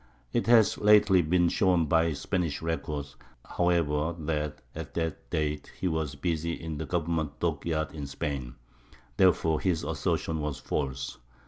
It 0.33 0.47
has 0.47 0.79
lately 0.79 1.21
been 1.21 1.47
shown 1.47 1.85
by 1.85 2.13
Spanish 2.13 2.63
records, 2.63 3.15
however, 3.45 4.15
that 4.17 4.63
at 4.73 4.95
that 4.95 5.29
date 5.29 5.71
he 5.79 5.87
was 5.87 6.15
busy 6.15 6.53
in 6.53 6.79
the 6.79 6.87
government 6.87 7.39
dockyards 7.39 7.93
in 7.93 8.07
Spain; 8.07 8.55
therefore 9.17 9.59
his 9.59 9.83
assertion 9.83 10.39
was 10.39 10.57
false. 10.57 11.19